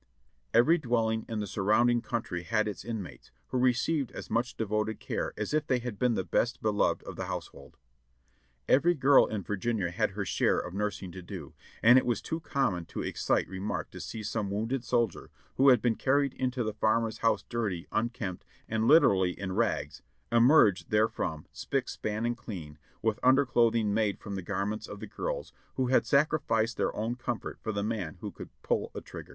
Every 0.51 0.79
dwelling 0.79 1.27
in 1.29 1.41
the 1.41 1.45
surrounding 1.45 2.01
country 2.01 2.41
had 2.41 2.67
its 2.67 2.83
inmates, 2.83 3.29
Vvdio 3.51 3.61
received 3.61 4.11
as 4.13 4.31
much 4.31 4.57
devoted 4.57 4.99
care 4.99 5.31
as 5.37 5.53
if 5.53 5.67
they 5.67 5.77
had 5.77 5.99
been 5.99 6.15
the 6.15 6.23
best 6.23 6.59
beloved 6.59 7.03
of 7.03 7.15
the 7.17 7.25
household. 7.25 7.77
Every 8.67 8.95
girl 8.95 9.27
in 9.27 9.43
Virginia 9.43 9.91
had 9.91 10.11
her 10.17 10.25
share 10.25 10.57
of 10.57 10.73
nursing 10.73 11.11
to 11.11 11.21
do, 11.21 11.53
and 11.83 11.99
it 11.99 12.05
was 12.07 12.19
too 12.19 12.39
common 12.39 12.85
to 12.85 13.03
excite 13.03 13.47
remark 13.47 13.91
to 13.91 13.99
see 13.99 14.23
some 14.23 14.49
wounded 14.49 14.83
soldier, 14.83 15.29
who 15.57 15.69
had 15.69 15.83
been 15.83 15.93
carried 15.93 16.33
into 16.33 16.63
the 16.63 16.73
farmer's 16.73 17.19
house 17.19 17.43
dirty, 17.47 17.85
unkempt, 17.91 18.43
and 18.67 18.87
literally 18.87 19.39
in 19.39 19.53
rags, 19.53 20.01
emerge 20.31 20.87
therefrom 20.89 21.45
spick, 21.51 21.87
span 21.87 22.25
and 22.25 22.37
clean, 22.37 22.79
with 23.03 23.19
underclothing 23.21 23.93
made 23.93 24.17
from 24.19 24.33
the 24.33 24.41
garments 24.41 24.87
of 24.87 24.99
the 24.99 25.05
girls, 25.05 25.53
who 25.75 25.89
had 25.89 26.07
sacri 26.07 26.39
ficed 26.39 26.77
their 26.77 26.95
own 26.95 27.13
comfort 27.15 27.59
for 27.61 27.71
the 27.71 27.83
man 27.83 28.17
who 28.21 28.31
could 28.31 28.49
pull 28.63 28.89
a 28.95 29.01
trigger. 29.01 29.29